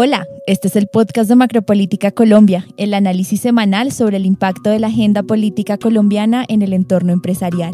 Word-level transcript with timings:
Hola, 0.00 0.28
este 0.46 0.68
es 0.68 0.76
el 0.76 0.86
podcast 0.86 1.28
de 1.28 1.34
Macropolítica 1.34 2.12
Colombia, 2.12 2.64
el 2.76 2.94
análisis 2.94 3.40
semanal 3.40 3.90
sobre 3.90 4.18
el 4.18 4.26
impacto 4.26 4.70
de 4.70 4.78
la 4.78 4.86
agenda 4.86 5.24
política 5.24 5.76
colombiana 5.76 6.44
en 6.48 6.62
el 6.62 6.72
entorno 6.72 7.12
empresarial. 7.12 7.72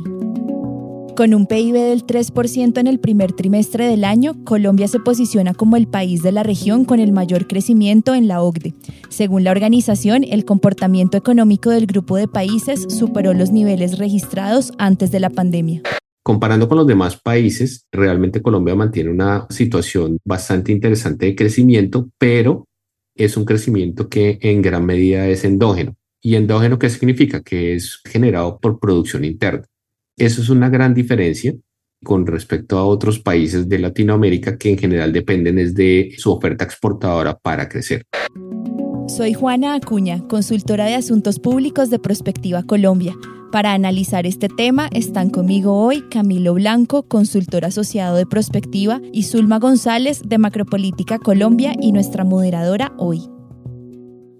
Con 1.17 1.35
un 1.35 1.47
PIB 1.47 1.75
del 1.75 2.07
3% 2.07 2.79
en 2.79 2.87
el 2.87 2.99
primer 2.99 3.33
trimestre 3.33 3.87
del 3.89 4.05
año, 4.05 4.43
Colombia 4.45 4.89
se 4.89 5.01
posiciona 5.01 5.53
como 5.53 5.77
el 5.77 5.87
país 5.87 6.23
de 6.23 6.33
la 6.33 6.43
región 6.43 6.87
con 6.87 6.99
el 6.99 7.13
mayor 7.13 7.47
crecimiento 7.47 8.15
en 8.15 8.27
la 8.27 8.41
OCDE. 8.41 8.73
Según 9.11 9.45
la 9.45 9.51
organización, 9.51 10.25
el 10.25 10.47
comportamiento 10.47 11.19
económico 11.19 11.69
del 11.69 11.85
grupo 11.85 12.17
de 12.17 12.27
países 12.27 12.87
superó 12.89 13.35
los 13.35 13.51
niveles 13.51 13.99
registrados 13.99 14.73
antes 14.79 15.11
de 15.11 15.21
la 15.21 15.29
pandemia. 15.29 15.83
Comparando 16.25 16.71
con 16.71 16.79
los 16.79 16.87
demás 16.87 17.21
países, 17.21 17.87
realmente 17.93 18.41
Colombia 18.41 18.75
mantiene 18.75 19.11
una 19.11 19.47
situación 19.51 20.19
bastante 20.25 20.73
interesante 20.73 21.27
de 21.27 21.37
crecimiento, 21.37 22.09
pero 22.17 22.65
es 23.15 23.37
un 23.37 23.45
crecimiento 23.45 24.09
que 24.09 24.39
en 24.41 24.63
gran 24.63 24.87
medida 24.87 25.29
es 25.29 25.45
endógeno. 25.45 25.95
¿Y 26.23 26.37
endógeno 26.37 26.79
qué 26.79 26.89
significa? 26.89 27.43
Que 27.43 27.75
es 27.75 28.01
generado 28.07 28.59
por 28.59 28.81
producción 28.81 29.27
interna. 29.27 29.67
Eso 30.17 30.41
es 30.41 30.49
una 30.49 30.71
gran 30.71 30.95
diferencia 30.95 31.55
con 32.03 32.27
respecto 32.27 32.79
a 32.79 32.87
otros 32.87 33.19
países 33.19 33.69
de 33.69 33.81
Latinoamérica 33.81 34.57
que 34.57 34.71
en 34.71 34.79
general 34.79 35.13
dependen 35.13 35.57
de 35.75 36.15
su 36.17 36.33
oferta 36.33 36.65
exportadora 36.65 37.37
para 37.37 37.69
crecer. 37.69 38.03
Soy 39.09 39.35
Juana 39.35 39.75
Acuña, 39.75 40.27
consultora 40.27 40.87
de 40.87 40.95
asuntos 40.95 41.39
públicos 41.39 41.91
de 41.91 41.99
Prospectiva 41.99 42.63
Colombia. 42.63 43.15
Para 43.53 43.73
analizar 43.73 44.27
este 44.27 44.49
tema 44.49 44.89
están 44.93 45.31
conmigo 45.31 45.81
hoy 45.85 46.03
Camilo 46.11 46.55
Blanco, 46.55 47.07
consultor 47.09 47.65
asociado 47.65 48.17
de 48.17 48.27
Prospectiva, 48.27 49.01
y 49.13 49.25
Zulma 49.25 49.59
González 49.59 50.23
de 50.25 50.39
Macropolítica 50.39 51.19
Colombia 51.19 51.75
y 51.81 51.93
nuestra 51.93 52.25
moderadora 52.25 52.93
hoy. 52.99 53.23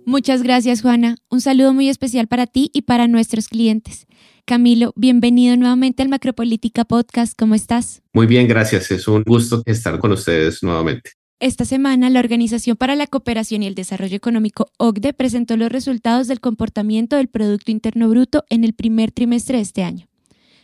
Muchas 0.07 0.43
gracias 0.43 0.83
Juana. 0.83 1.17
Un 1.31 1.41
saludo 1.41 1.73
muy 1.73 1.89
especial 1.89 2.27
para 2.29 2.47
ti 2.47 2.71
y 2.75 2.83
para 2.83 3.09
nuestros 3.09 3.49
clientes. 3.49 4.07
Camilo, 4.45 4.93
bienvenido 4.97 5.57
nuevamente 5.57 6.03
al 6.03 6.11
Macropolítica 6.11 6.85
Podcast. 6.85 7.33
¿Cómo 7.39 7.55
estás? 7.55 8.03
Muy 8.13 8.27
bien, 8.27 8.47
gracias. 8.47 8.91
Es 8.91 9.09
un 9.09 9.23
gusto 9.23 9.63
estar 9.65 9.99
con 9.99 10.13
ustedes 10.13 10.63
nuevamente. 10.63 11.13
Esta 11.45 11.67
semana, 11.67 12.09
la 12.09 12.21
Organización 12.21 12.75
para 12.75 12.97
la 12.97 13.07
Cooperación 13.07 13.63
y 13.63 13.67
el 13.67 13.75
Desarrollo 13.75 14.17
Económico, 14.17 14.71
OCDE, 14.79 15.13
presentó 15.13 15.59
los 15.59 15.71
resultados 15.71 16.27
del 16.27 16.41
comportamiento 16.41 17.17
del 17.17 17.29
Producto 17.29 17.71
Interno 17.71 18.09
Bruto 18.09 18.47
en 18.49 18.65
el 18.65 18.73
primer 18.73 19.13
trimestre 19.13 19.59
de 19.59 19.63
este 19.63 19.83
año. 19.85 20.07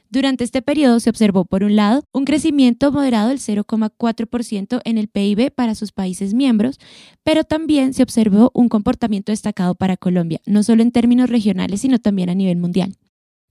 Durante 0.08 0.42
este 0.42 0.62
periodo 0.62 0.98
se 0.98 1.10
observó, 1.10 1.44
por 1.44 1.64
un 1.64 1.76
lado, 1.76 2.04
un 2.14 2.24
crecimiento 2.24 2.90
moderado 2.92 3.28
del 3.28 3.40
0,4% 3.40 4.80
en 4.82 4.96
el 4.96 5.08
PIB 5.08 5.52
para 5.54 5.74
sus 5.74 5.92
países 5.92 6.32
miembros, 6.32 6.78
pero 7.24 7.44
también 7.44 7.92
se 7.92 8.02
observó 8.02 8.50
un 8.54 8.70
comportamiento 8.70 9.32
destacado 9.32 9.74
para 9.74 9.98
Colombia, 9.98 10.40
no 10.46 10.62
solo 10.62 10.80
en 10.80 10.92
términos 10.92 11.28
regionales, 11.28 11.82
sino 11.82 11.98
también 11.98 12.30
a 12.30 12.34
nivel 12.34 12.56
mundial. 12.56 12.96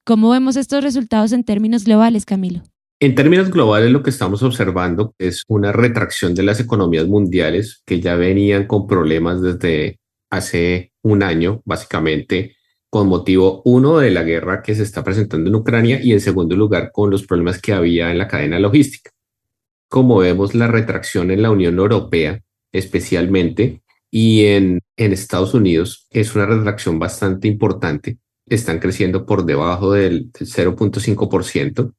¿Cómo 0.03 0.31
vemos 0.31 0.55
estos 0.55 0.83
resultados 0.83 1.31
en 1.31 1.43
términos 1.43 1.83
globales, 1.83 2.25
Camilo? 2.25 2.63
En 3.01 3.15
términos 3.15 3.49
globales, 3.49 3.91
lo 3.91 4.03
que 4.03 4.09
estamos 4.09 4.43
observando 4.43 5.15
es 5.17 5.45
una 5.47 5.71
retracción 5.71 6.35
de 6.35 6.43
las 6.43 6.59
economías 6.59 7.07
mundiales 7.07 7.81
que 7.85 8.01
ya 8.01 8.15
venían 8.15 8.67
con 8.67 8.87
problemas 8.87 9.41
desde 9.41 10.01
hace 10.29 10.91
un 11.01 11.23
año, 11.23 11.61
básicamente, 11.63 12.57
con 12.89 13.07
motivo 13.07 13.61
uno 13.63 13.99
de 13.99 14.11
la 14.11 14.23
guerra 14.23 14.61
que 14.61 14.75
se 14.75 14.83
está 14.83 15.01
presentando 15.01 15.49
en 15.49 15.55
Ucrania 15.55 16.01
y 16.03 16.11
en 16.11 16.19
segundo 16.19 16.57
lugar 16.57 16.91
con 16.91 17.09
los 17.09 17.25
problemas 17.25 17.61
que 17.61 17.71
había 17.71 18.11
en 18.11 18.17
la 18.17 18.27
cadena 18.27 18.59
logística. 18.59 19.11
Como 19.87 20.17
vemos, 20.17 20.53
la 20.53 20.67
retracción 20.67 21.31
en 21.31 21.41
la 21.41 21.51
Unión 21.51 21.79
Europea, 21.79 22.41
especialmente, 22.73 23.81
y 24.11 24.45
en, 24.47 24.81
Estados 24.97 25.53
Unidos, 25.53 26.05
es 26.09 26.35
una 26.35 26.47
retracción 26.47 26.99
bastante 26.99 27.47
importante. 27.47 28.17
Están 28.45 28.79
creciendo 28.79 29.25
por 29.25 29.45
debajo 29.45 29.93
del, 29.93 30.31
del 30.33 30.47
0.5% 30.49 31.93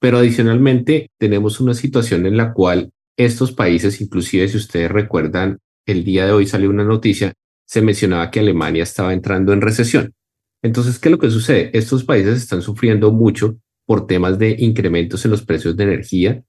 pero 0.00 0.18
adicionalmente 0.18 1.10
tenemos 1.18 1.60
una 1.60 1.74
situación 1.74 2.26
en 2.26 2.36
la 2.36 2.52
cual 2.52 2.90
estos 3.16 3.52
países, 3.52 4.00
inclusive 4.00 4.48
si 4.48 4.56
ustedes 4.56 4.90
recuerdan, 4.90 5.58
el 5.86 6.04
día 6.04 6.26
de 6.26 6.32
hoy 6.32 6.46
salió 6.46 6.70
una 6.70 6.84
noticia, 6.84 7.34
se 7.66 7.82
mencionaba 7.82 8.30
que 8.30 8.40
Alemania 8.40 8.82
estaba 8.82 9.12
entrando 9.12 9.52
en 9.52 9.60
recesión. 9.60 10.14
Entonces, 10.62 10.98
¿qué 10.98 11.08
es 11.08 11.12
lo 11.12 11.18
que 11.18 11.30
sucede? 11.30 11.70
Estos 11.76 12.04
países 12.04 12.38
están 12.38 12.62
sufriendo 12.62 13.12
mucho 13.12 13.58
por 13.86 14.06
temas 14.06 14.38
de 14.38 14.56
incrementos 14.58 15.24
en 15.24 15.32
los 15.32 15.42
precios 15.42 15.76
de 15.76 15.84
energía 15.84 16.42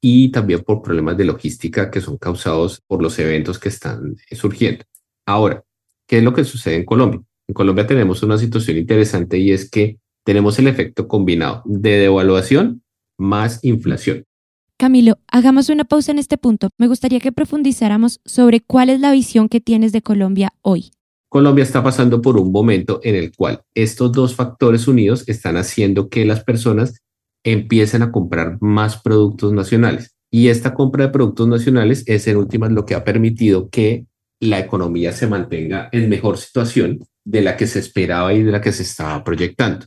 y 0.00 0.30
también 0.30 0.62
por 0.62 0.82
problemas 0.82 1.16
de 1.16 1.24
logística 1.24 1.90
que 1.90 2.00
son 2.00 2.16
causados 2.16 2.82
por 2.86 3.02
los 3.02 3.18
eventos 3.18 3.58
que 3.58 3.68
están 3.68 4.16
surgiendo. 4.32 4.84
Ahora, 5.26 5.64
¿qué 6.06 6.18
es 6.18 6.24
lo 6.24 6.32
que 6.32 6.44
sucede 6.44 6.76
en 6.76 6.84
Colombia? 6.84 7.20
En 7.48 7.54
Colombia 7.54 7.86
tenemos 7.86 8.22
una 8.22 8.38
situación 8.38 8.76
interesante 8.78 9.38
y 9.38 9.52
es 9.52 9.70
que 9.70 9.98
tenemos 10.24 10.58
el 10.58 10.68
efecto 10.68 11.08
combinado 11.08 11.62
de 11.66 11.98
devaluación 11.98 12.82
más 13.18 13.64
inflación. 13.64 14.24
Camilo, 14.78 15.18
hagamos 15.28 15.70
una 15.70 15.84
pausa 15.84 16.12
en 16.12 16.18
este 16.18 16.36
punto. 16.36 16.68
Me 16.76 16.86
gustaría 16.86 17.18
que 17.18 17.32
profundizáramos 17.32 18.20
sobre 18.26 18.60
cuál 18.60 18.90
es 18.90 19.00
la 19.00 19.10
visión 19.10 19.48
que 19.48 19.60
tienes 19.60 19.92
de 19.92 20.02
Colombia 20.02 20.52
hoy. 20.60 20.90
Colombia 21.30 21.64
está 21.64 21.82
pasando 21.82 22.20
por 22.20 22.36
un 22.36 22.52
momento 22.52 23.00
en 23.02 23.14
el 23.14 23.34
cual 23.34 23.62
estos 23.74 24.12
dos 24.12 24.34
factores 24.34 24.86
unidos 24.86 25.24
están 25.28 25.56
haciendo 25.56 26.08
que 26.08 26.26
las 26.26 26.44
personas 26.44 27.00
empiecen 27.42 28.02
a 28.02 28.12
comprar 28.12 28.58
más 28.60 29.00
productos 29.00 29.52
nacionales. 29.52 30.14
Y 30.30 30.48
esta 30.48 30.74
compra 30.74 31.06
de 31.06 31.12
productos 31.12 31.48
nacionales 31.48 32.04
es 32.06 32.26
en 32.26 32.36
últimas 32.36 32.70
lo 32.70 32.84
que 32.84 32.94
ha 32.94 33.04
permitido 33.04 33.70
que 33.70 34.06
la 34.40 34.58
economía 34.58 35.12
se 35.12 35.26
mantenga 35.26 35.88
en 35.92 36.10
mejor 36.10 36.36
situación 36.36 37.00
de 37.24 37.40
la 37.40 37.56
que 37.56 37.66
se 37.66 37.78
esperaba 37.78 38.34
y 38.34 38.42
de 38.42 38.52
la 38.52 38.60
que 38.60 38.72
se 38.72 38.82
estaba 38.82 39.24
proyectando 39.24 39.86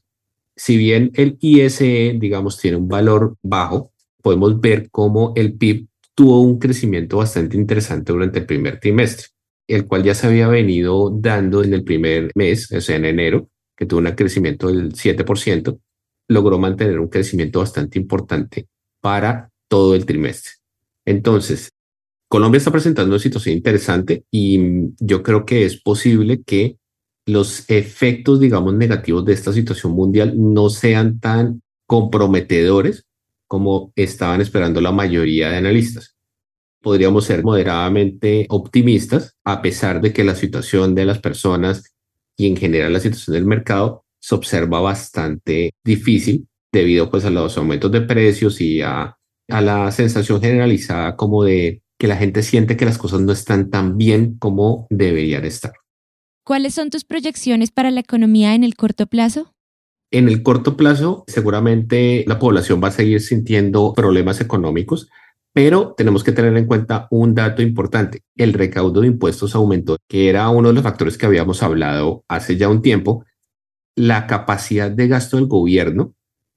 si 0.60 0.76
bien 0.76 1.12
el 1.14 1.38
ISE, 1.40 2.18
digamos, 2.20 2.58
tiene 2.58 2.76
un 2.76 2.90
valor 2.90 3.38
bajo, 3.42 3.94
podemos 4.22 4.60
ver 4.60 4.90
cómo 4.92 5.32
el 5.38 5.54
PIB 5.54 5.88
tuvo 6.14 6.42
un 6.42 6.60
crecimiento 6.60 7.16
bastante 7.16 7.56
interesante 7.56 8.12
durante 8.12 8.40
el 8.40 8.46
primer 8.46 8.78
trimestre, 8.78 9.28
el 9.70 9.88
cual 9.88 10.04
ya 10.04 10.14
se 10.14 10.28
había 10.28 10.50
venido 10.50 11.12
dando 11.12 11.64
en 11.64 11.74
el 11.74 11.86
primer 11.86 12.32
mes, 12.36 12.70
o 12.74 12.82
sea, 12.82 12.98
en 12.98 13.06
enero, 13.06 13.48
que 13.78 13.86
tuvo 13.86 14.02
un 14.02 14.12
crecimiento 14.12 14.68
del 14.68 14.92
7%, 14.92 15.80
logró 16.28 16.60
mantener 16.60 17.00
un 17.00 17.08
crecimiento 17.08 17.60
bastante 17.60 17.98
importante 17.98 18.68
para 19.00 19.50
todo 19.70 19.96
el 19.96 20.06
trimestre. 20.06 20.52
Entonces, 21.06 21.72
Colombia 22.28 22.58
está 22.58 22.72
presentando 22.72 23.12
una 23.12 23.20
situación 23.20 23.56
interesante 23.56 24.26
y 24.30 24.60
yo 25.00 25.24
creo 25.24 25.46
que 25.46 25.64
es 25.64 25.82
posible 25.82 26.44
que 26.46 26.76
los 27.30 27.70
efectos, 27.70 28.40
digamos, 28.40 28.74
negativos 28.74 29.26
de 29.26 29.34
esta 29.34 29.54
situación 29.54 29.94
mundial 29.94 30.34
no 30.36 30.70
sean 30.70 31.20
tan 31.20 31.62
comprometedores 31.86 33.06
como 33.48 33.92
estaban 33.96 34.42
esperando 34.42 34.80
la 34.82 34.92
mayoría 34.92 35.50
de 35.50 35.58
analistas. 35.58 36.16
Podríamos 36.82 37.26
ser 37.26 37.44
moderadamente 37.44 38.46
optimistas 38.50 39.36
a 39.44 39.62
pesar 39.62 40.02
de 40.02 40.14
que 40.14 40.24
la 40.24 40.36
situación 40.36 40.96
de 40.96 41.06
las 41.06 41.20
personas 41.20 41.96
y 42.38 42.48
en 42.48 42.56
general 42.56 42.94
la 42.94 43.00
situación 43.00 43.34
del 43.34 43.46
mercado 43.46 44.06
se 44.20 44.36
observa 44.36 44.80
bastante 44.80 45.74
difícil 45.84 46.48
debido 46.72 47.10
pues 47.10 47.26
a 47.26 47.30
los 47.30 47.58
aumentos 47.58 47.92
de 47.92 48.02
precios 48.02 48.62
y 48.62 48.82
a, 48.82 49.18
a 49.50 49.62
la 49.62 49.92
sensación 49.92 50.40
generalizada 50.40 51.16
como 51.16 51.44
de 51.44 51.82
que 51.98 52.08
la 52.08 52.16
gente 52.16 52.44
siente 52.44 52.78
que 52.78 52.86
las 52.86 52.98
cosas 52.98 53.20
no 53.22 53.34
están 53.34 53.70
tan 53.70 53.98
bien 53.98 54.38
como 54.38 54.88
deberían 54.90 55.44
estar. 55.44 55.74
¿Cuáles 56.50 56.74
son 56.74 56.90
tus 56.90 57.04
proyecciones 57.04 57.70
para 57.70 57.92
la 57.92 58.00
economía 58.00 58.56
en 58.56 58.64
el 58.64 58.74
corto 58.74 59.06
plazo? 59.06 59.54
En 60.10 60.28
el 60.28 60.42
corto 60.42 60.76
plazo, 60.76 61.24
seguramente 61.28 62.24
la 62.26 62.40
población 62.40 62.82
va 62.84 62.88
a 62.88 62.92
seguir 62.92 63.22
sintiendo 63.22 63.94
problemas 63.94 64.42
económicos, 64.42 65.12
pero 65.54 65.94
tenemos 65.96 66.24
que 66.24 66.32
tener 66.32 66.58
en 66.58 66.66
cuenta 66.66 67.08
un 67.12 67.36
dato 67.36 67.62
importante. 67.62 68.22
El 68.36 68.54
recaudo 68.54 69.02
de 69.02 69.08
impuestos 69.10 69.54
aumentó, 69.54 69.98
que 70.08 70.28
era 70.28 70.50
uno 70.50 70.70
de 70.70 70.74
los 70.74 70.82
factores 70.82 71.20
que 71.20 71.28
habíamos 71.28 71.62
hablado 71.62 72.24
hace 72.28 72.58
ya 72.58 72.68
un 72.68 72.82
tiempo. 72.82 73.24
La 73.96 74.26
capacidad 74.26 74.90
de 74.90 75.08
gasto 75.08 75.38
del 75.38 75.46
gobierno 75.46 76.16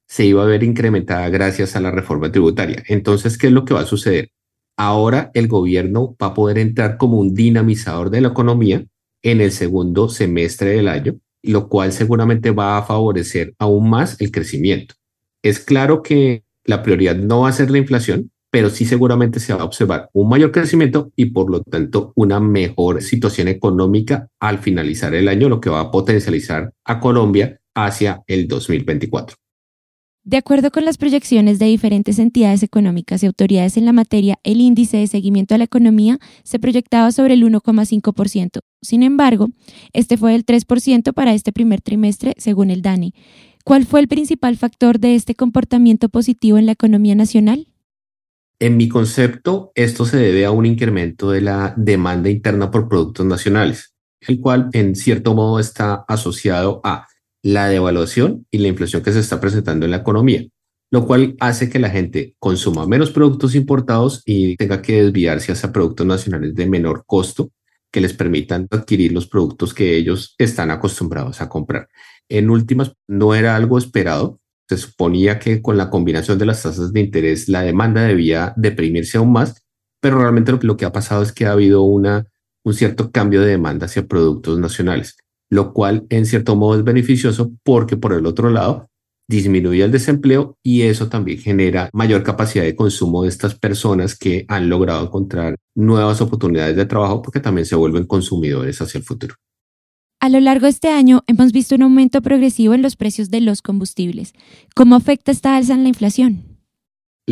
se 0.08 0.24
iba 0.24 0.42
a 0.42 0.46
ver 0.46 0.62
incrementada 0.62 1.28
gracias 1.28 1.76
a 1.76 1.80
la 1.80 1.90
reforma 1.90 2.32
tributaria. 2.32 2.82
Entonces, 2.88 3.36
¿qué 3.36 3.48
es 3.48 3.52
lo 3.52 3.66
que 3.66 3.74
va 3.74 3.80
a 3.80 3.84
suceder? 3.84 4.30
Ahora 4.74 5.30
el 5.34 5.48
gobierno 5.48 6.16
va 6.16 6.28
a 6.28 6.34
poder 6.34 6.56
entrar 6.56 6.96
como 6.96 7.18
un 7.18 7.34
dinamizador 7.34 8.08
de 8.08 8.22
la 8.22 8.28
economía 8.28 8.86
en 9.22 9.40
el 9.40 9.52
segundo 9.52 10.08
semestre 10.08 10.70
del 10.70 10.88
año, 10.88 11.16
lo 11.42 11.68
cual 11.68 11.92
seguramente 11.92 12.50
va 12.50 12.78
a 12.78 12.82
favorecer 12.82 13.54
aún 13.58 13.90
más 13.90 14.20
el 14.20 14.30
crecimiento. 14.30 14.94
Es 15.42 15.58
claro 15.58 16.02
que 16.02 16.44
la 16.64 16.82
prioridad 16.82 17.16
no 17.16 17.40
va 17.40 17.48
a 17.48 17.52
ser 17.52 17.70
la 17.70 17.78
inflación, 17.78 18.30
pero 18.50 18.68
sí 18.68 18.84
seguramente 18.84 19.40
se 19.40 19.54
va 19.54 19.62
a 19.62 19.64
observar 19.64 20.10
un 20.12 20.28
mayor 20.28 20.52
crecimiento 20.52 21.10
y 21.16 21.26
por 21.26 21.50
lo 21.50 21.62
tanto 21.62 22.12
una 22.14 22.38
mejor 22.38 23.02
situación 23.02 23.48
económica 23.48 24.28
al 24.38 24.58
finalizar 24.58 25.14
el 25.14 25.28
año, 25.28 25.48
lo 25.48 25.60
que 25.60 25.70
va 25.70 25.80
a 25.80 25.90
potencializar 25.90 26.72
a 26.84 27.00
Colombia 27.00 27.58
hacia 27.74 28.22
el 28.26 28.46
2024. 28.46 29.36
De 30.24 30.36
acuerdo 30.36 30.70
con 30.70 30.84
las 30.84 30.98
proyecciones 30.98 31.58
de 31.58 31.66
diferentes 31.66 32.20
entidades 32.20 32.62
económicas 32.62 33.22
y 33.22 33.26
autoridades 33.26 33.76
en 33.76 33.84
la 33.84 33.92
materia, 33.92 34.38
el 34.44 34.60
índice 34.60 34.98
de 34.98 35.08
seguimiento 35.08 35.56
a 35.56 35.58
la 35.58 35.64
economía 35.64 36.20
se 36.44 36.60
proyectaba 36.60 37.10
sobre 37.10 37.34
el 37.34 37.42
1,5%. 37.42 38.60
Sin 38.80 39.02
embargo, 39.02 39.48
este 39.92 40.16
fue 40.16 40.32
del 40.32 40.46
3% 40.46 41.12
para 41.12 41.34
este 41.34 41.50
primer 41.50 41.80
trimestre, 41.80 42.34
según 42.38 42.70
el 42.70 42.82
DANE. 42.82 43.14
¿Cuál 43.64 43.84
fue 43.84 43.98
el 43.98 44.06
principal 44.06 44.56
factor 44.56 45.00
de 45.00 45.16
este 45.16 45.34
comportamiento 45.34 46.08
positivo 46.08 46.56
en 46.56 46.66
la 46.66 46.72
economía 46.72 47.16
nacional? 47.16 47.66
En 48.60 48.76
mi 48.76 48.88
concepto, 48.88 49.72
esto 49.74 50.04
se 50.04 50.18
debe 50.18 50.44
a 50.44 50.52
un 50.52 50.66
incremento 50.66 51.32
de 51.32 51.40
la 51.40 51.74
demanda 51.76 52.30
interna 52.30 52.70
por 52.70 52.88
productos 52.88 53.26
nacionales, 53.26 53.96
el 54.20 54.38
cual 54.38 54.68
en 54.72 54.94
cierto 54.94 55.34
modo 55.34 55.58
está 55.58 56.04
asociado 56.06 56.80
a 56.84 57.08
la 57.42 57.68
devaluación 57.68 58.46
y 58.50 58.58
la 58.58 58.68
inflación 58.68 59.02
que 59.02 59.12
se 59.12 59.20
está 59.20 59.40
presentando 59.40 59.84
en 59.84 59.90
la 59.90 59.98
economía, 59.98 60.44
lo 60.90 61.06
cual 61.06 61.36
hace 61.40 61.68
que 61.68 61.78
la 61.78 61.90
gente 61.90 62.34
consuma 62.38 62.86
menos 62.86 63.10
productos 63.10 63.54
importados 63.54 64.22
y 64.24 64.56
tenga 64.56 64.80
que 64.80 65.02
desviarse 65.02 65.52
hacia 65.52 65.72
productos 65.72 66.06
nacionales 66.06 66.54
de 66.54 66.66
menor 66.66 67.04
costo 67.06 67.50
que 67.90 68.00
les 68.00 68.14
permitan 68.14 68.68
adquirir 68.70 69.12
los 69.12 69.26
productos 69.26 69.74
que 69.74 69.96
ellos 69.96 70.34
están 70.38 70.70
acostumbrados 70.70 71.40
a 71.40 71.48
comprar. 71.48 71.88
En 72.28 72.48
últimas, 72.48 72.92
no 73.06 73.34
era 73.34 73.54
algo 73.54 73.76
esperado. 73.76 74.40
Se 74.68 74.78
suponía 74.78 75.38
que 75.38 75.60
con 75.60 75.76
la 75.76 75.90
combinación 75.90 76.38
de 76.38 76.46
las 76.46 76.62
tasas 76.62 76.92
de 76.92 77.00
interés 77.00 77.48
la 77.48 77.62
demanda 77.62 78.02
debía 78.02 78.54
deprimirse 78.56 79.18
aún 79.18 79.32
más, 79.32 79.62
pero 80.00 80.18
realmente 80.18 80.52
lo, 80.52 80.76
que 80.76 80.86
ha 80.86 80.92
pasado 80.92 81.22
es 81.22 81.32
que 81.32 81.44
ha 81.44 81.52
habido 81.52 81.82
una, 81.82 82.26
un 82.64 82.72
cierto 82.72 83.10
cambio 83.10 83.42
de 83.42 83.48
demanda 83.48 83.86
hacia 83.86 84.06
productos 84.06 84.58
nacionales 84.58 85.16
lo 85.52 85.74
cual 85.74 86.06
en 86.08 86.24
cierto 86.24 86.56
modo 86.56 86.78
es 86.78 86.82
beneficioso 86.82 87.52
porque 87.62 87.98
por 87.98 88.14
el 88.14 88.24
otro 88.24 88.48
lado 88.48 88.88
disminuye 89.28 89.84
el 89.84 89.92
desempleo 89.92 90.56
y 90.62 90.80
eso 90.82 91.10
también 91.10 91.40
genera 91.40 91.90
mayor 91.92 92.22
capacidad 92.22 92.64
de 92.64 92.74
consumo 92.74 93.22
de 93.22 93.28
estas 93.28 93.54
personas 93.54 94.18
que 94.18 94.46
han 94.48 94.70
logrado 94.70 95.04
encontrar 95.04 95.56
nuevas 95.74 96.22
oportunidades 96.22 96.74
de 96.74 96.86
trabajo 96.86 97.20
porque 97.20 97.38
también 97.38 97.66
se 97.66 97.76
vuelven 97.76 98.06
consumidores 98.06 98.80
hacia 98.80 98.96
el 98.96 99.04
futuro. 99.04 99.34
A 100.20 100.30
lo 100.30 100.40
largo 100.40 100.64
de 100.64 100.70
este 100.70 100.88
año 100.88 101.22
hemos 101.26 101.52
visto 101.52 101.74
un 101.74 101.82
aumento 101.82 102.22
progresivo 102.22 102.72
en 102.72 102.80
los 102.80 102.96
precios 102.96 103.28
de 103.28 103.42
los 103.42 103.60
combustibles. 103.60 104.32
¿Cómo 104.74 104.96
afecta 104.96 105.32
esta 105.32 105.54
alza 105.54 105.74
en 105.74 105.82
la 105.82 105.90
inflación? 105.90 106.51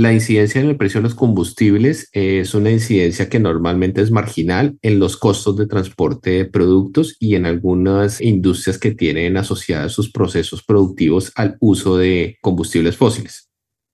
La 0.00 0.14
incidencia 0.14 0.62
en 0.62 0.66
el 0.70 0.78
precio 0.78 1.00
de 1.00 1.02
los 1.02 1.14
combustibles 1.14 2.08
es 2.12 2.54
una 2.54 2.70
incidencia 2.70 3.28
que 3.28 3.38
normalmente 3.38 4.00
es 4.00 4.10
marginal 4.10 4.78
en 4.80 4.98
los 4.98 5.18
costos 5.18 5.58
de 5.58 5.66
transporte 5.66 6.30
de 6.30 6.44
productos 6.46 7.18
y 7.20 7.34
en 7.34 7.44
algunas 7.44 8.18
industrias 8.22 8.78
que 8.78 8.92
tienen 8.92 9.36
asociadas 9.36 9.92
sus 9.92 10.10
procesos 10.10 10.62
productivos 10.62 11.32
al 11.34 11.58
uso 11.60 11.98
de 11.98 12.38
combustibles 12.40 12.96
fósiles. 12.96 13.50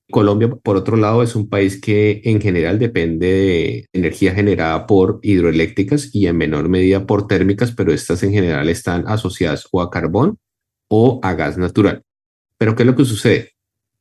Colombia, 0.08 0.48
por 0.48 0.76
otro 0.76 0.96
lado, 0.96 1.24
es 1.24 1.34
un 1.34 1.48
país 1.48 1.80
que 1.80 2.20
en 2.22 2.40
general 2.40 2.78
depende 2.78 3.26
de 3.26 3.86
energía 3.92 4.32
generada 4.32 4.86
por 4.86 5.18
hidroeléctricas 5.24 6.14
y 6.14 6.28
en 6.28 6.36
menor 6.36 6.68
medida 6.68 7.04
por 7.04 7.26
térmicas, 7.26 7.72
pero 7.72 7.92
estas 7.92 8.22
en 8.22 8.30
general 8.30 8.68
están 8.68 9.08
asociadas 9.08 9.66
o 9.72 9.80
a 9.80 9.90
carbón 9.90 10.38
o 10.88 11.18
a 11.24 11.34
gas 11.34 11.58
natural. 11.58 12.04
Pero 12.58 12.76
¿qué 12.76 12.84
es 12.84 12.86
lo 12.86 12.94
que 12.94 13.04
sucede? 13.04 13.55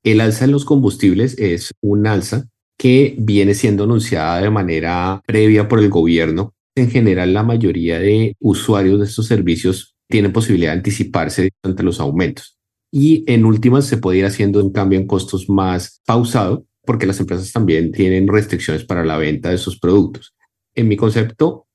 El 0.06 0.22
alza 0.22 0.46
en 0.46 0.52
los 0.52 0.66
combustibles 0.66 1.36
es 1.40 1.74
un 1.82 2.06
alza 2.06 2.48
que 2.78 3.16
viene 3.18 3.56
siendo 3.56 3.86
anunciada 3.86 4.40
de 4.40 4.52
manera 4.52 5.20
previa 5.26 5.68
por 5.68 5.80
el 5.80 5.90
gobierno. 5.90 6.54
En 6.76 6.92
general, 6.92 7.34
la 7.34 7.42
mayoría 7.42 7.98
de 7.98 8.36
usuarios 8.40 9.00
de 9.00 9.06
estos 9.06 9.26
servicios 9.26 9.96
tienen 10.08 10.32
posibilidad 10.32 10.74
de 10.74 10.78
anticiparse 10.78 11.50
ante 11.64 11.82
los 11.82 12.00
aumentos. 12.00 12.56
Y 12.92 13.24
en 13.26 13.46
últimas, 13.46 13.88
se 13.88 13.98
puede 13.98 14.20
ir 14.20 14.26
haciendo 14.26 14.64
un 14.64 14.72
cambio 14.72 15.00
en 15.00 15.08
costos 15.08 15.50
más 15.50 16.04
pausado 16.06 16.68
porque 16.86 17.08
las 17.08 17.20
empresas 17.20 17.52
también 17.52 17.92
tienen 17.92 18.28
restricciones 18.28 18.86
para 18.86 19.04
la 19.04 19.18
venta 19.18 19.50
de 19.50 19.58
sus 19.58 19.80
productos. 19.80 20.36
En 20.76 20.88
mi 20.88 20.98
concepto, 20.98 21.66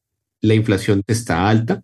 la 0.40 0.54
inflación 0.54 1.02
está 1.08 1.48
alta, 1.48 1.82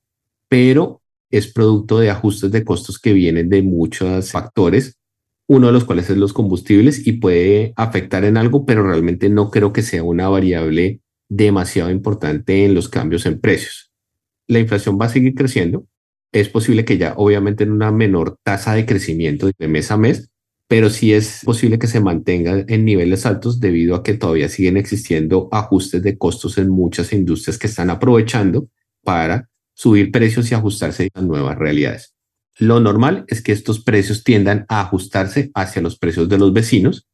pero 0.49 1.03
es 1.29 1.53
producto 1.53 1.99
de 1.99 2.11
ajustes 2.11 2.53
de 2.53 2.65
costos 2.65 3.01
que 3.01 3.15
vienen 3.15 3.49
de 3.49 3.65
muchos 3.65 4.31
factores 4.31 4.97
uno 5.49 5.69
de 5.69 5.73
los 5.73 5.85
cuales 5.85 6.11
es 6.11 6.17
los 6.17 6.33
combustibles 6.33 7.07
y 7.07 7.13
puede 7.13 7.73
afectar 7.77 8.25
en 8.25 8.37
algo, 8.37 8.67
pero 8.67 8.87
realmente 8.87 9.29
no 9.29 9.51
creo 9.51 9.73
que 9.73 9.83
sea 9.83 10.03
una 10.03 10.29
variable 10.29 11.01
demasiado 11.29 11.91
importante 11.91 12.65
en 12.65 12.75
los 12.75 12.89
cambios 12.89 13.27
en 13.27 13.41
precios. 13.41 13.93
La 14.49 14.59
inflación 14.59 14.99
va 15.01 15.07
a 15.07 15.11
seguir 15.11 15.35
creciendo. 15.35 15.87
Es 16.33 16.49
posible 16.49 16.85
que 16.85 16.99
ya 16.99 17.15
obviamente 17.17 17.65
en 17.65 17.73
una 17.73 17.93
menor 17.93 18.39
tasa 18.43 18.75
de 18.75 18.87
crecimiento 18.87 19.49
de 19.57 19.69
mes 19.69 19.91
a 19.91 19.97
mes, 19.97 20.31
pero 20.69 20.91
sí 20.91 21.13
es 21.13 21.43
posible 21.45 21.79
que 21.79 21.87
se 21.87 22.01
mantenga 22.01 22.65
en 22.67 22.85
niveles 22.85 23.25
altos 23.25 23.61
debido 23.61 23.95
a 23.95 24.03
que 24.03 24.15
todavía 24.15 24.49
siguen 24.49 24.77
existiendo 24.77 25.49
ajustes 25.53 26.03
de 26.03 26.19
costos 26.19 26.59
en 26.59 26.71
muchas 26.71 27.13
industrias 27.13 27.59
que 27.59 27.69
están 27.69 27.91
aprovechando 27.91 28.69
para 29.05 29.49
subir 29.75 30.11
precios 30.11 30.51
y 30.51 30.55
ajustarse 30.55 31.09
a 31.15 31.21
nuevas 31.21 31.57
realidades. 31.57 32.16
Lo 32.59 32.81
normal 32.81 33.25
es 33.29 33.43
que 33.43 33.53
estos 33.53 33.83
precios 33.83 34.25
tiendan 34.25 34.65
a 34.69 34.81
ajustarse 34.81 35.51
hacia 35.55 35.83
los 35.83 35.99
precios 35.99 36.29
de 36.29 36.39
los 36.39 36.55
vecinos. 36.55 37.07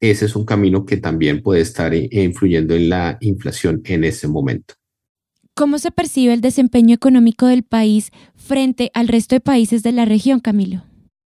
Ese 0.00 0.24
es 0.24 0.34
un 0.34 0.44
camino 0.44 0.84
que 0.84 0.96
también 0.96 1.42
puede 1.42 1.60
estar 1.60 1.94
influyendo 1.94 2.74
en 2.74 2.88
la 2.88 3.16
inflación 3.20 3.80
en 3.84 4.04
ese 4.04 4.26
momento. 4.26 4.74
¿Cómo 5.54 5.78
se 5.78 5.90
percibe 5.90 6.34
el 6.34 6.40
desempeño 6.40 6.94
económico 6.94 7.46
del 7.46 7.64
país 7.64 8.10
frente 8.36 8.90
al 8.94 9.08
resto 9.08 9.34
de 9.34 9.40
países 9.40 9.82
de 9.82 9.92
la 9.92 10.04
región, 10.04 10.40
Camilo? 10.40 10.84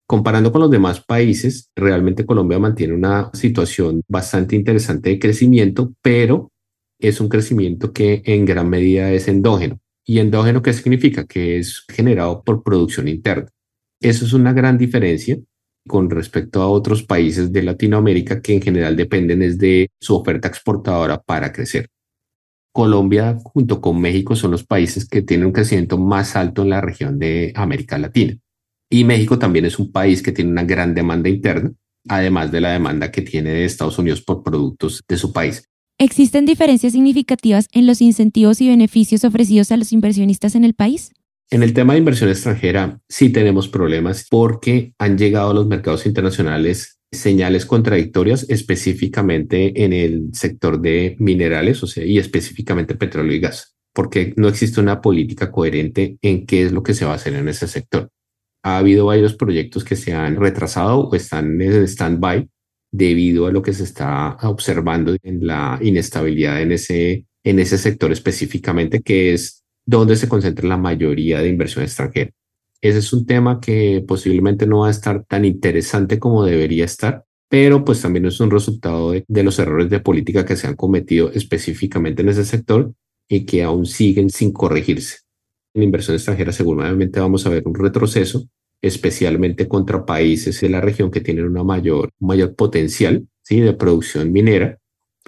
Comparando 0.07 0.51
con 0.51 0.62
los 0.62 0.71
demás 0.71 1.04
países, 1.04 1.69
realmente 1.75 2.25
Colombia 2.25 2.57
mantiene 2.57 2.94
una 2.94 3.30
situación 3.33 4.01
bastante 4.07 4.56
interesante 4.56 5.12
de 5.12 5.19
crecimiento, 5.19 5.94
pero 6.01 6.51
es 7.00 7.21
un 7.21 7.30
crecimiento 7.30 7.94
que 7.94 8.24
en 8.25 8.45
gran 8.45 8.69
medida 8.69 9.12
es 9.12 9.27
endógeno. 9.27 9.80
¿Y 10.06 10.18
endógeno 10.18 10.63
qué 10.63 10.74
significa? 10.74 11.25
Que 11.25 11.60
es 11.60 11.86
generado 11.88 12.44
por 12.44 12.63
producción 12.63 13.07
interna. 13.07 13.48
Eso 14.01 14.25
es 14.25 14.33
una 14.33 14.53
gran 14.53 14.77
diferencia 14.77 15.37
con 15.87 16.09
respecto 16.09 16.61
a 16.61 16.69
otros 16.69 17.03
países 17.03 17.51
de 17.51 17.63
Latinoamérica 17.63 18.41
que 18.41 18.53
en 18.53 18.61
general 18.61 18.95
dependen 18.95 19.39
de 19.57 19.89
su 19.99 20.15
oferta 20.15 20.47
exportadora 20.47 21.21
para 21.21 21.51
crecer. 21.51 21.87
Colombia 22.71 23.37
junto 23.43 23.81
con 23.81 23.99
México 23.99 24.35
son 24.35 24.51
los 24.51 24.63
países 24.63 25.07
que 25.07 25.21
tienen 25.21 25.47
un 25.47 25.51
crecimiento 25.51 25.97
más 25.97 26.35
alto 26.35 26.61
en 26.61 26.69
la 26.69 26.81
región 26.81 27.19
de 27.19 27.51
América 27.55 27.97
Latina. 27.97 28.37
Y 28.89 29.03
México 29.03 29.37
también 29.37 29.65
es 29.65 29.79
un 29.79 29.91
país 29.91 30.21
que 30.21 30.31
tiene 30.31 30.51
una 30.51 30.63
gran 30.63 30.93
demanda 30.93 31.29
interna, 31.29 31.71
además 32.07 32.51
de 32.51 32.61
la 32.61 32.71
demanda 32.71 33.11
que 33.11 33.21
tiene 33.21 33.65
Estados 33.65 33.99
Unidos 33.99 34.21
por 34.21 34.43
productos 34.43 35.03
de 35.07 35.17
su 35.17 35.33
país. 35.33 35.63
¿Existen 35.97 36.45
diferencias 36.45 36.93
significativas 36.93 37.67
en 37.73 37.85
los 37.85 38.01
incentivos 38.01 38.61
y 38.61 38.69
beneficios 38.69 39.25
ofrecidos 39.25 39.71
a 39.71 39.77
los 39.77 39.91
inversionistas 39.91 40.55
en 40.55 40.63
el 40.63 40.73
país? 40.73 41.11
En 41.51 41.63
el 41.63 41.73
tema 41.73 41.94
de 41.94 41.99
inversión 41.99 42.29
extranjera 42.29 43.01
sí 43.09 43.31
tenemos 43.31 43.68
problemas 43.68 44.27
porque 44.29 44.94
han 44.99 45.18
llegado 45.18 45.49
a 45.49 45.53
los 45.53 45.65
mercados 45.65 46.06
internacionales 46.06 46.99
señales 47.11 47.65
contradictorias 47.65 48.45
específicamente 48.49 49.83
en 49.83 49.94
el 49.94 50.29
sector 50.33 50.79
de 50.79 51.15
minerales, 51.18 51.81
y 51.97 52.19
específicamente 52.19 52.94
petróleo 52.94 53.33
y 53.33 53.39
gas, 53.39 53.75
porque 53.95 54.33
no 54.37 54.47
existe 54.47 54.79
una 54.79 55.01
política 55.01 55.51
coherente 55.51 56.19
en 56.21 56.45
qué 56.45 56.63
es 56.63 56.71
lo 56.71 56.83
que 56.83 56.94
se 56.94 57.06
va 57.06 57.13
a 57.13 57.15
hacer 57.15 57.33
en 57.33 57.47
ese 57.47 57.68
sector. 57.68 58.11
Ha 58.63 58.77
habido 58.77 59.07
varios 59.07 59.33
proyectos 59.33 59.83
que 59.83 59.95
se 59.95 60.13
han 60.13 60.35
retrasado 60.35 61.07
o 61.07 61.15
están 61.15 61.59
en 61.59 61.87
stand-by 61.87 62.47
debido 62.91 63.47
a 63.47 63.51
lo 63.51 63.63
que 63.63 63.73
se 63.73 63.85
está 63.85 64.37
observando 64.44 65.15
en 65.23 65.47
la 65.47 65.79
inestabilidad 65.81 66.61
en 66.61 66.73
ese, 66.73 67.25
en 67.44 67.59
ese 67.59 67.79
sector 67.79 68.11
específicamente, 68.11 69.01
que 69.01 69.33
es 69.33 69.63
donde 69.89 70.15
se 70.15 70.29
concentra 70.29 70.67
la 70.67 70.77
mayoría 70.77 71.41
de 71.41 71.49
inversión 71.49 71.83
extranjera. 71.83 72.31
Ese 72.79 72.99
es 72.99 73.11
un 73.11 73.25
tema 73.25 73.59
que 73.59 74.05
posiblemente 74.07 74.67
no 74.67 74.81
va 74.81 74.89
a 74.89 74.91
estar 74.91 75.25
tan 75.25 75.45
interesante 75.45 76.19
como 76.19 76.45
debería 76.45 76.85
estar, 76.85 77.25
pero 77.49 77.83
pues 77.83 77.99
también 77.99 78.27
es 78.27 78.39
un 78.39 78.51
resultado 78.51 79.11
de, 79.11 79.43
los 79.43 79.57
errores 79.57 79.89
de 79.89 79.99
política 79.99 80.45
que 80.45 80.55
se 80.55 80.67
han 80.67 80.75
cometido 80.75 81.31
específicamente 81.31 82.21
en 82.21 82.29
ese 82.29 82.45
sector 82.45 82.93
y 83.27 83.45
que 83.45 83.63
aún 83.63 83.87
siguen 83.87 84.29
sin 84.29 84.53
corregirse. 84.53 85.17
En 85.73 85.81
inversión 85.81 86.15
extranjera 86.15 86.51
seguramente 86.51 87.19
vamos 87.19 87.47
a 87.47 87.49
ver 87.49 87.63
un 87.65 87.73
retroceso, 87.73 88.47
especialmente 88.83 89.67
contra 89.67 90.05
países 90.05 90.61
de 90.61 90.69
la 90.69 90.81
región 90.81 91.09
que 91.09 91.21
tienen 91.21 91.45
una 91.45 91.63
mayor, 91.63 92.11
mayor 92.19 92.53
potencial 92.53 93.27
¿sí? 93.41 93.59
de 93.59 93.73
producción 93.73 94.31
minera, 94.31 94.77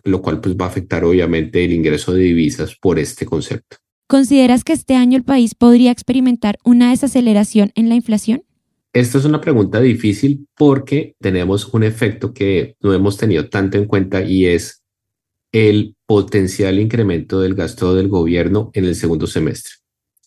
lo 0.03 0.21
cual 0.21 0.39
pues 0.39 0.55
va 0.55 0.65
a 0.65 0.69
afectar 0.69 1.03
obviamente 1.03 1.65
el 1.65 1.73
ingreso 1.73 2.13
de 2.13 2.21
divisas 2.21 2.75
por 2.79 2.99
este 2.99 3.25
concepto. 3.25 3.77
¿Consideras 4.11 4.65
que 4.65 4.73
este 4.73 4.95
año 4.95 5.15
el 5.15 5.23
país 5.23 5.55
podría 5.55 5.89
experimentar 5.89 6.57
una 6.65 6.89
desaceleración 6.89 7.71
en 7.75 7.87
la 7.87 7.95
inflación? 7.95 8.43
Esta 8.91 9.17
es 9.17 9.23
una 9.23 9.39
pregunta 9.39 9.79
difícil 9.79 10.49
porque 10.57 11.15
tenemos 11.21 11.73
un 11.73 11.83
efecto 11.83 12.33
que 12.33 12.75
no 12.81 12.93
hemos 12.93 13.15
tenido 13.15 13.47
tanto 13.47 13.77
en 13.77 13.85
cuenta 13.85 14.21
y 14.21 14.47
es 14.47 14.83
el 15.53 15.95
potencial 16.05 16.77
incremento 16.77 17.39
del 17.39 17.55
gasto 17.55 17.95
del 17.95 18.09
gobierno 18.09 18.69
en 18.73 18.83
el 18.83 18.95
segundo 18.95 19.27
semestre. 19.27 19.75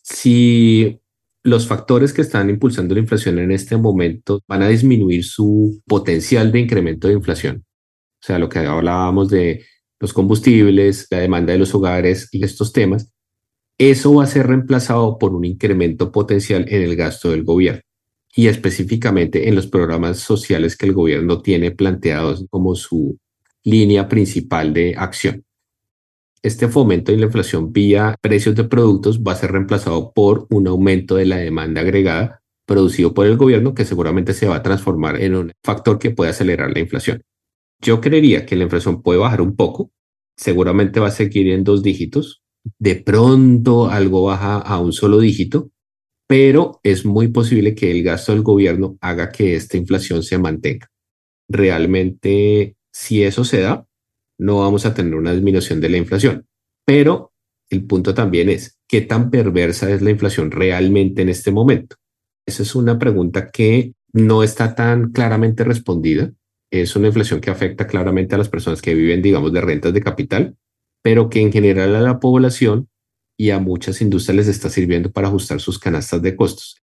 Si 0.02 0.98
los 1.42 1.66
factores 1.66 2.14
que 2.14 2.22
están 2.22 2.48
impulsando 2.48 2.94
la 2.94 3.02
inflación 3.02 3.38
en 3.38 3.50
este 3.50 3.76
momento 3.76 4.40
van 4.48 4.62
a 4.62 4.68
disminuir 4.68 5.24
su 5.24 5.82
potencial 5.86 6.50
de 6.52 6.60
incremento 6.60 7.06
de 7.06 7.12
inflación. 7.12 7.66
O 7.66 8.26
sea, 8.26 8.38
lo 8.38 8.48
que 8.48 8.60
hablábamos 8.60 9.28
de 9.28 9.62
los 10.00 10.14
combustibles, 10.14 11.06
la 11.10 11.18
demanda 11.18 11.52
de 11.52 11.58
los 11.58 11.74
hogares 11.74 12.30
y 12.32 12.42
estos 12.42 12.72
temas, 12.72 13.13
eso 13.78 14.14
va 14.14 14.24
a 14.24 14.28
ser 14.28 14.46
reemplazado 14.46 15.18
por 15.18 15.34
un 15.34 15.44
incremento 15.44 16.12
potencial 16.12 16.66
en 16.68 16.82
el 16.82 16.96
gasto 16.96 17.30
del 17.30 17.44
gobierno 17.44 17.80
y 18.34 18.48
específicamente 18.48 19.48
en 19.48 19.54
los 19.54 19.66
programas 19.66 20.18
sociales 20.18 20.76
que 20.76 20.86
el 20.86 20.92
gobierno 20.92 21.40
tiene 21.40 21.70
planteados 21.70 22.46
como 22.50 22.74
su 22.74 23.18
línea 23.62 24.08
principal 24.08 24.72
de 24.72 24.94
acción. 24.96 25.44
Este 26.42 26.68
fomento 26.68 27.10
de 27.10 27.18
la 27.18 27.26
inflación 27.26 27.72
vía 27.72 28.16
precios 28.20 28.54
de 28.54 28.64
productos 28.64 29.22
va 29.22 29.32
a 29.32 29.36
ser 29.36 29.52
reemplazado 29.52 30.12
por 30.12 30.46
un 30.50 30.68
aumento 30.68 31.16
de 31.16 31.26
la 31.26 31.38
demanda 31.38 31.80
agregada 31.80 32.42
producido 32.66 33.14
por 33.14 33.26
el 33.26 33.36
gobierno 33.36 33.74
que 33.74 33.84
seguramente 33.84 34.34
se 34.34 34.46
va 34.46 34.56
a 34.56 34.62
transformar 34.62 35.20
en 35.20 35.34
un 35.34 35.52
factor 35.62 35.98
que 35.98 36.10
puede 36.10 36.30
acelerar 36.30 36.72
la 36.72 36.80
inflación. 36.80 37.22
Yo 37.80 38.00
creería 38.00 38.46
que 38.46 38.56
la 38.56 38.64
inflación 38.64 39.02
puede 39.02 39.18
bajar 39.18 39.40
un 39.40 39.56
poco, 39.56 39.90
seguramente 40.36 41.00
va 41.00 41.08
a 41.08 41.12
seguir 41.12 41.50
en 41.50 41.64
dos 41.64 41.82
dígitos, 41.82 42.43
de 42.78 42.96
pronto 42.96 43.88
algo 43.88 44.24
baja 44.24 44.58
a 44.58 44.80
un 44.80 44.92
solo 44.92 45.20
dígito, 45.20 45.70
pero 46.26 46.80
es 46.82 47.04
muy 47.04 47.28
posible 47.28 47.74
que 47.74 47.90
el 47.90 48.02
gasto 48.02 48.32
del 48.32 48.42
gobierno 48.42 48.96
haga 49.00 49.30
que 49.30 49.56
esta 49.56 49.76
inflación 49.76 50.22
se 50.22 50.38
mantenga. 50.38 50.90
Realmente, 51.48 52.76
si 52.92 53.22
eso 53.22 53.44
se 53.44 53.60
da, 53.60 53.86
no 54.38 54.60
vamos 54.60 54.86
a 54.86 54.94
tener 54.94 55.14
una 55.14 55.32
disminución 55.32 55.80
de 55.80 55.90
la 55.90 55.98
inflación. 55.98 56.46
Pero 56.86 57.32
el 57.70 57.84
punto 57.86 58.14
también 58.14 58.48
es, 58.48 58.78
¿qué 58.88 59.02
tan 59.02 59.30
perversa 59.30 59.90
es 59.90 60.02
la 60.02 60.10
inflación 60.10 60.50
realmente 60.50 61.22
en 61.22 61.28
este 61.28 61.50
momento? 61.50 61.96
Esa 62.46 62.62
es 62.62 62.74
una 62.74 62.98
pregunta 62.98 63.50
que 63.50 63.94
no 64.12 64.42
está 64.42 64.74
tan 64.74 65.12
claramente 65.12 65.64
respondida. 65.64 66.32
Es 66.70 66.96
una 66.96 67.08
inflación 67.08 67.40
que 67.40 67.50
afecta 67.50 67.86
claramente 67.86 68.34
a 68.34 68.38
las 68.38 68.48
personas 68.48 68.82
que 68.82 68.94
viven, 68.94 69.22
digamos, 69.22 69.52
de 69.52 69.60
rentas 69.60 69.92
de 69.92 70.00
capital, 70.00 70.56
pero 71.04 71.28
que 71.28 71.42
en 71.42 71.52
general 71.52 71.94
a 71.94 72.00
la 72.00 72.18
población 72.18 72.88
y 73.38 73.50
a 73.50 73.58
muchas 73.58 74.00
industrias 74.00 74.36
les 74.36 74.48
está 74.48 74.70
sirviendo 74.70 75.12
para 75.12 75.28
ajustar 75.28 75.60
sus 75.60 75.78
canastas 75.78 76.22
de 76.22 76.34
costos. 76.34 76.82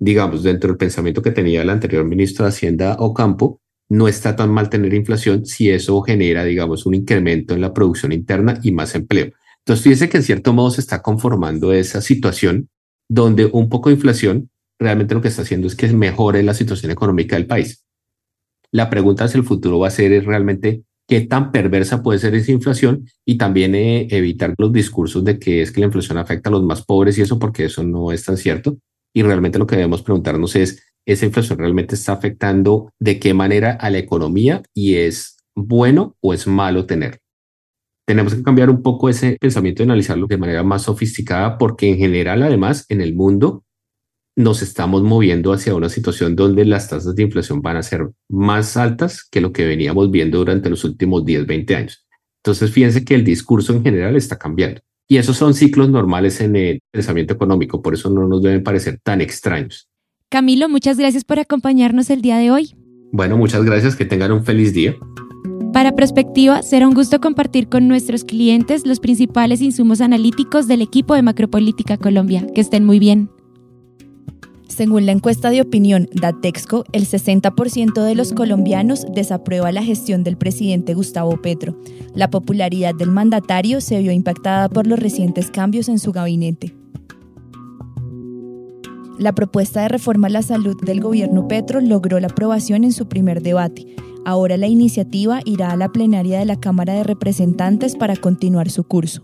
Digamos, 0.00 0.42
dentro 0.42 0.68
del 0.68 0.78
pensamiento 0.78 1.20
que 1.20 1.30
tenía 1.30 1.60
el 1.60 1.68
anterior 1.68 2.04
ministro 2.06 2.44
de 2.44 2.48
Hacienda 2.48 2.96
Ocampo, 2.98 3.60
no 3.90 4.08
está 4.08 4.34
tan 4.34 4.50
mal 4.50 4.70
tener 4.70 4.94
inflación 4.94 5.44
si 5.44 5.68
eso 5.70 6.00
genera, 6.00 6.42
digamos, 6.44 6.86
un 6.86 6.94
incremento 6.94 7.52
en 7.52 7.60
la 7.60 7.74
producción 7.74 8.12
interna 8.12 8.58
y 8.62 8.72
más 8.72 8.94
empleo. 8.94 9.32
Entonces, 9.58 9.84
fíjese 9.84 10.08
que 10.08 10.16
en 10.16 10.22
cierto 10.22 10.54
modo 10.54 10.70
se 10.70 10.80
está 10.80 11.02
conformando 11.02 11.72
esa 11.74 12.00
situación 12.00 12.70
donde 13.10 13.44
un 13.44 13.68
poco 13.68 13.90
de 13.90 13.96
inflación 13.96 14.50
realmente 14.78 15.14
lo 15.14 15.20
que 15.20 15.28
está 15.28 15.42
haciendo 15.42 15.66
es 15.66 15.76
que 15.76 15.86
mejore 15.88 16.42
la 16.42 16.54
situación 16.54 16.92
económica 16.92 17.36
del 17.36 17.46
país. 17.46 17.84
La 18.70 18.88
pregunta 18.88 19.24
hacia 19.24 19.38
el 19.38 19.44
futuro 19.44 19.78
va 19.78 19.88
a 19.88 19.90
ser 19.90 20.24
realmente 20.24 20.82
qué 21.06 21.20
tan 21.22 21.52
perversa 21.52 22.02
puede 22.02 22.18
ser 22.18 22.34
esa 22.34 22.52
inflación 22.52 23.08
y 23.24 23.36
también 23.36 23.74
eh, 23.74 24.08
evitar 24.10 24.54
los 24.58 24.72
discursos 24.72 25.24
de 25.24 25.38
que 25.38 25.62
es 25.62 25.70
que 25.70 25.80
la 25.80 25.86
inflación 25.86 26.18
afecta 26.18 26.48
a 26.48 26.52
los 26.52 26.62
más 26.62 26.84
pobres 26.84 27.18
y 27.18 27.22
eso 27.22 27.38
porque 27.38 27.66
eso 27.66 27.82
no 27.82 28.12
es 28.12 28.24
tan 28.24 28.36
cierto. 28.36 28.78
Y 29.14 29.22
realmente 29.22 29.58
lo 29.58 29.66
que 29.66 29.76
debemos 29.76 30.02
preguntarnos 30.02 30.56
es, 30.56 30.82
¿esa 31.06 31.26
inflación 31.26 31.58
realmente 31.58 31.94
está 31.94 32.12
afectando 32.12 32.90
de 32.98 33.18
qué 33.18 33.34
manera 33.34 33.72
a 33.72 33.90
la 33.90 33.98
economía 33.98 34.62
y 34.74 34.96
es 34.96 35.36
bueno 35.54 36.16
o 36.20 36.34
es 36.34 36.46
malo 36.46 36.86
tener? 36.86 37.20
Tenemos 38.06 38.34
que 38.34 38.42
cambiar 38.42 38.68
un 38.68 38.82
poco 38.82 39.08
ese 39.08 39.36
pensamiento 39.40 39.82
y 39.82 39.84
analizarlo 39.84 40.26
de 40.26 40.36
manera 40.36 40.62
más 40.62 40.82
sofisticada 40.82 41.56
porque 41.56 41.88
en 41.88 41.96
general 41.96 42.42
además 42.42 42.84
en 42.88 43.00
el 43.00 43.14
mundo 43.14 43.64
nos 44.36 44.62
estamos 44.62 45.02
moviendo 45.02 45.52
hacia 45.52 45.74
una 45.74 45.88
situación 45.88 46.34
donde 46.34 46.64
las 46.64 46.88
tasas 46.88 47.14
de 47.14 47.22
inflación 47.22 47.62
van 47.62 47.76
a 47.76 47.82
ser 47.82 48.08
más 48.28 48.76
altas 48.76 49.22
que 49.24 49.40
lo 49.40 49.52
que 49.52 49.64
veníamos 49.64 50.10
viendo 50.10 50.38
durante 50.38 50.70
los 50.70 50.84
últimos 50.84 51.24
10, 51.24 51.46
20 51.46 51.76
años. 51.76 52.06
Entonces, 52.42 52.70
fíjense 52.70 53.04
que 53.04 53.14
el 53.14 53.24
discurso 53.24 53.72
en 53.72 53.82
general 53.82 54.16
está 54.16 54.36
cambiando. 54.36 54.80
Y 55.08 55.18
esos 55.18 55.36
son 55.36 55.54
ciclos 55.54 55.88
normales 55.88 56.40
en 56.40 56.56
el 56.56 56.80
pensamiento 56.90 57.34
económico, 57.34 57.82
por 57.82 57.94
eso 57.94 58.10
no 58.10 58.26
nos 58.26 58.42
deben 58.42 58.62
parecer 58.62 58.98
tan 59.02 59.20
extraños. 59.20 59.88
Camilo, 60.30 60.68
muchas 60.68 60.98
gracias 60.98 61.24
por 61.24 61.38
acompañarnos 61.38 62.10
el 62.10 62.22
día 62.22 62.38
de 62.38 62.50
hoy. 62.50 62.74
Bueno, 63.12 63.36
muchas 63.36 63.64
gracias, 63.64 63.96
que 63.96 64.04
tengan 64.04 64.32
un 64.32 64.44
feliz 64.44 64.72
día. 64.72 64.96
Para 65.72 65.94
Prospectiva, 65.94 66.62
será 66.62 66.88
un 66.88 66.94
gusto 66.94 67.20
compartir 67.20 67.68
con 67.68 67.86
nuestros 67.86 68.24
clientes 68.24 68.86
los 68.86 68.98
principales 68.98 69.60
insumos 69.60 70.00
analíticos 70.00 70.66
del 70.66 70.82
equipo 70.82 71.14
de 71.14 71.22
Macropolítica 71.22 71.96
Colombia. 71.96 72.46
Que 72.54 72.60
estén 72.60 72.84
muy 72.84 72.98
bien. 72.98 73.30
Según 74.68 75.06
la 75.06 75.12
encuesta 75.12 75.50
de 75.50 75.60
opinión 75.60 76.08
Datexco, 76.12 76.84
el 76.92 77.06
60% 77.06 78.02
de 78.02 78.14
los 78.14 78.32
colombianos 78.32 79.06
desaprueba 79.14 79.70
la 79.72 79.82
gestión 79.82 80.24
del 80.24 80.36
presidente 80.36 80.94
Gustavo 80.94 81.40
Petro. 81.40 81.78
La 82.14 82.30
popularidad 82.30 82.94
del 82.94 83.10
mandatario 83.10 83.80
se 83.80 84.00
vio 84.00 84.10
impactada 84.10 84.68
por 84.68 84.86
los 84.86 84.98
recientes 84.98 85.50
cambios 85.50 85.88
en 85.88 85.98
su 85.98 86.12
gabinete. 86.12 86.74
La 89.18 89.32
propuesta 89.32 89.82
de 89.82 89.88
reforma 89.88 90.26
a 90.26 90.30
la 90.30 90.42
salud 90.42 90.76
del 90.82 91.00
gobierno 91.00 91.46
Petro 91.46 91.80
logró 91.80 92.18
la 92.18 92.26
aprobación 92.26 92.82
en 92.82 92.92
su 92.92 93.06
primer 93.06 93.42
debate. 93.42 93.86
Ahora 94.24 94.56
la 94.56 94.66
iniciativa 94.66 95.40
irá 95.44 95.70
a 95.70 95.76
la 95.76 95.90
plenaria 95.90 96.38
de 96.38 96.46
la 96.46 96.58
Cámara 96.58 96.94
de 96.94 97.04
Representantes 97.04 97.94
para 97.94 98.16
continuar 98.16 98.70
su 98.70 98.82
curso. 98.82 99.22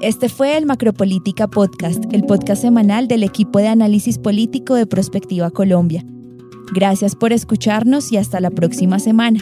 Este 0.00 0.28
fue 0.28 0.56
el 0.56 0.64
Macropolítica 0.64 1.48
Podcast, 1.48 2.04
el 2.12 2.22
podcast 2.22 2.62
semanal 2.62 3.08
del 3.08 3.24
equipo 3.24 3.58
de 3.58 3.66
análisis 3.66 4.16
político 4.16 4.76
de 4.76 4.86
Prospectiva 4.86 5.50
Colombia. 5.50 6.04
Gracias 6.72 7.16
por 7.16 7.32
escucharnos 7.32 8.12
y 8.12 8.16
hasta 8.16 8.38
la 8.38 8.50
próxima 8.50 9.00
semana. 9.00 9.40